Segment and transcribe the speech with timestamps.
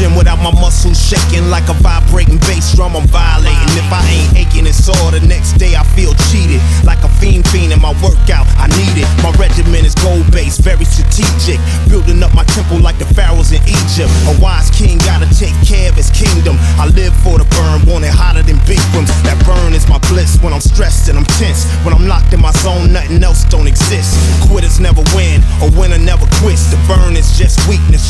[0.00, 2.96] gym without my muscles shaking like a vibrating bass drum.
[2.96, 3.68] I'm violating.
[3.76, 5.12] If I ain't aching, it's sore.
[5.12, 6.64] The next day I feel cheated.
[6.88, 8.48] Like a fiend fiend in my workout.
[8.56, 9.08] I need it.
[9.20, 11.60] My regimen is gold based, very strategic.
[11.92, 14.08] Building up my temple like the pharaohs in Egypt.
[14.32, 16.56] A wise king gotta take care of his kingdom.
[16.80, 19.12] I live for the burn, want it hotter than Bikram's.
[19.28, 21.68] That burn is my bliss when I'm stressed and I'm tense.
[21.84, 24.16] When I'm locked in my zone, nothing else don't exist.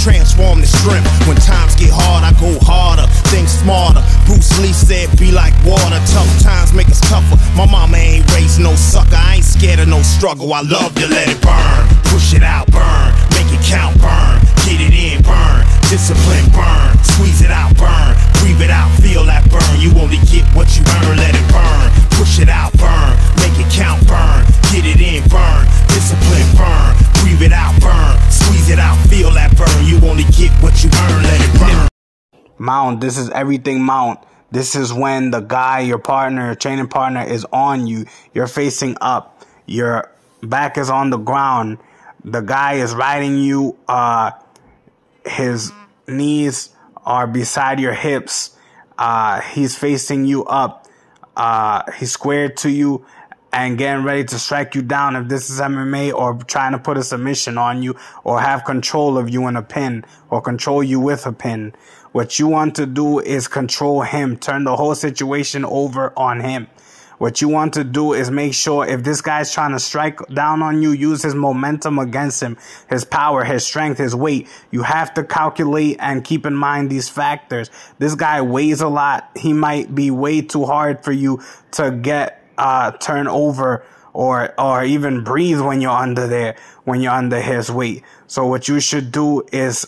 [0.01, 1.07] Transform to strength.
[1.29, 4.01] When times get hard, I go harder, think smarter.
[4.25, 6.01] Bruce Lee said, be like water.
[6.09, 7.37] Tough times make us tougher.
[7.53, 9.17] My mama ain't raised no sucker.
[9.17, 10.53] I ain't scared of no struggle.
[10.53, 11.85] I love to let it burn.
[12.09, 13.13] Push it out, burn.
[13.37, 14.41] Make it count, burn.
[14.65, 15.69] Get it in, burn.
[15.93, 16.97] Discipline, burn.
[17.05, 18.17] Squeeze it out, burn.
[18.41, 19.50] Breathe it out, feel that
[30.25, 31.89] get what you earn, let it burn.
[32.59, 34.21] Mount, this is everything Mount.
[34.51, 38.07] This is when the guy, your partner, your training partner is on you.
[38.35, 39.45] You're facing up.
[39.67, 40.13] Your
[40.43, 41.79] back is on the ground.
[42.25, 43.79] The guy is riding you.
[43.89, 44.33] Uh,
[45.25, 45.73] his
[46.09, 46.71] knees
[47.05, 48.57] are beside your hips.
[48.99, 50.87] Uh, he's facing you up.
[51.37, 53.07] Uh, he's squared to you
[53.53, 56.97] and getting ready to strike you down if this is MMA or trying to put
[56.97, 61.01] a submission on you or have control of you in a pin or control you
[61.01, 61.75] with a pin.
[62.13, 66.69] What you want to do is control him, turn the whole situation over on him.
[67.21, 70.63] What you want to do is make sure if this guy's trying to strike down
[70.63, 72.57] on you, use his momentum against him,
[72.89, 74.49] his power, his strength, his weight.
[74.71, 77.71] You have to calculate and keep in mind these factors.
[77.99, 79.31] This guy weighs a lot.
[79.37, 84.85] He might be way too hard for you to get, uh, turn over or, or
[84.85, 88.05] even breathe when you're under there, when you're under his weight.
[88.27, 89.87] So what you should do is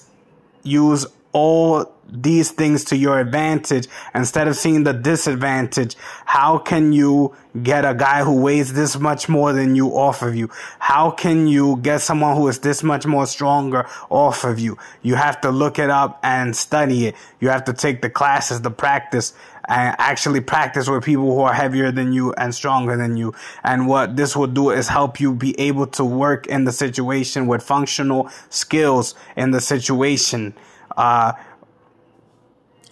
[0.63, 5.97] use all these things to your advantage instead of seeing the disadvantage.
[6.27, 10.35] How can you get a guy who weighs this much more than you off of
[10.35, 10.51] you?
[10.79, 14.77] How can you get someone who is this much more stronger off of you?
[15.03, 17.17] You have to look it up and study it.
[17.41, 19.33] You have to take the classes, the practice
[19.69, 23.35] and actually practice with people who are heavier than you and stronger than you.
[23.63, 27.47] And what this will do is help you be able to work in the situation
[27.47, 30.55] with functional skills in the situation.
[30.97, 31.33] Uh,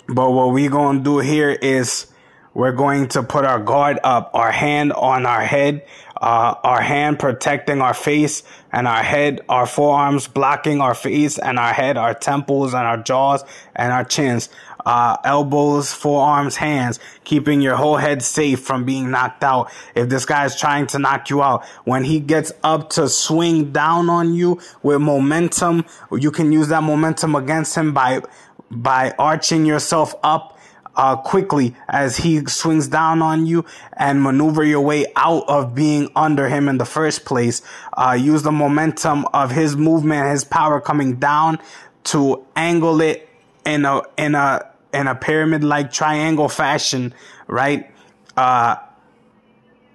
[0.08, 2.09] but what we're going to do here is
[2.54, 5.86] we're going to put our guard up, our hand on our head,
[6.20, 11.58] uh, our hand protecting our face and our head, our forearms blocking our face and
[11.58, 13.44] our head, our temples and our jaws
[13.74, 14.48] and our chins,
[14.84, 19.70] uh, elbows, forearms, hands, keeping your whole head safe from being knocked out.
[19.94, 23.72] If this guy is trying to knock you out, when he gets up to swing
[23.72, 28.22] down on you with momentum, you can use that momentum against him by
[28.70, 30.59] by arching yourself up
[31.00, 36.10] uh, quickly as he swings down on you and maneuver your way out of being
[36.14, 37.62] under him in the first place.
[37.94, 41.58] Uh, use the momentum of his movement, his power coming down
[42.04, 43.26] to angle it
[43.64, 47.14] in a in a in a pyramid like triangle fashion,
[47.46, 47.90] right?
[48.36, 48.76] Uh,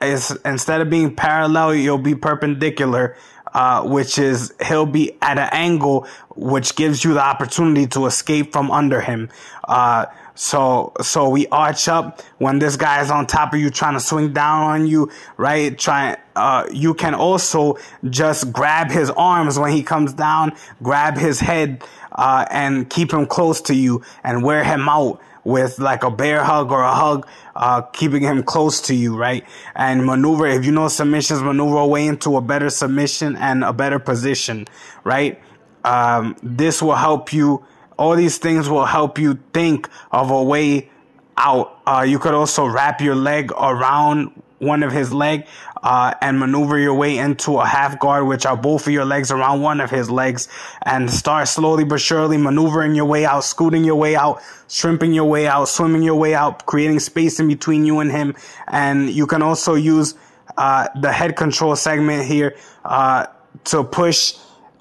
[0.02, 3.16] instead of being parallel, you'll be perpendicular
[3.56, 6.06] uh, which is he'll be at an angle
[6.36, 9.30] which gives you the opportunity to escape from under him.
[9.64, 13.94] Uh, so, so we arch up when this guy is on top of you trying
[13.94, 15.78] to swing down on you, right?
[15.80, 17.78] Try, uh, you can also
[18.10, 20.52] just grab his arms when he comes down,
[20.84, 25.80] grab his head, uh, and keep him close to you and wear him out with
[25.80, 27.26] like a bear hug or a hug,
[27.56, 29.46] uh, keeping him close to you, right?
[29.76, 34.00] And maneuver, if you know submissions, maneuver away into a better submission and a better
[34.00, 34.68] position,
[35.06, 35.40] right?
[35.86, 37.64] Um, this will help you.
[37.98, 40.90] All these things will help you think of a way
[41.38, 41.80] out.
[41.86, 45.46] Uh, you could also wrap your leg around one of his leg
[45.84, 49.32] uh, and maneuver your way into a half guard, which are both of your legs
[49.32, 50.48] around one of his legs,
[50.84, 55.26] and start slowly but surely maneuvering your way out, scooting your way out, shrimping your
[55.26, 58.36] way out, swimming your way out, creating space in between you and him.
[58.68, 60.16] And you can also use
[60.58, 63.28] uh, the head control segment here uh,
[63.66, 64.36] to push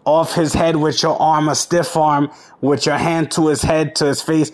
[0.05, 2.31] off his head with your arm, a stiff arm,
[2.61, 4.53] with your hand to his head, to his face,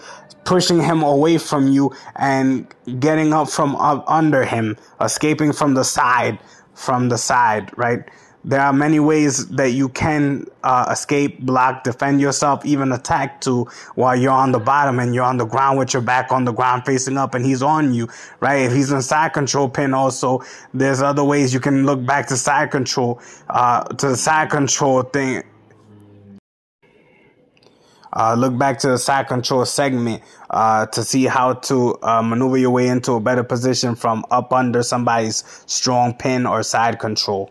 [0.50, 2.66] pushing him away from you and
[2.98, 6.40] getting up from up under him, escaping from the side,
[6.74, 8.02] from the side, right?
[8.42, 13.66] There are many ways that you can uh, escape, block, defend yourself, even attack to
[13.94, 16.52] while you're on the bottom and you're on the ground with your back on the
[16.52, 18.08] ground facing up and he's on you,
[18.40, 18.62] right?
[18.62, 20.42] If he's in side control pin also,
[20.74, 23.20] there's other ways you can look back to side control,
[23.50, 25.44] uh, to the side control thing
[28.12, 32.56] Uh, look back to the side control segment uh, to see how to uh, maneuver
[32.58, 37.50] your way into a better position from up under somebody's strong pin or side control.